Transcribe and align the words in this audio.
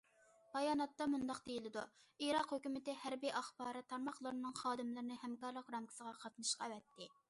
باياناتتا 0.53 1.05
مۇنداق 1.11 1.41
دېيىلىدۇ: 1.49 1.83
ئىراق 2.29 2.55
ھۆكۈمىتى 2.55 2.97
ھەربىي 3.03 3.35
ئاخبارات 3.43 3.89
تارماقلىرىنىڭ 3.95 4.59
خادىملىرىنى 4.65 5.23
ھەمكارلىق 5.27 5.75
رامكىسىغا 5.77 6.21
قاتنىشىشقا 6.27 6.71
ئەۋەتتى. 6.71 7.13